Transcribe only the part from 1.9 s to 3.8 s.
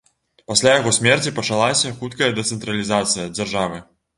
хуткая дэцэнтралізацыя дзяржавы.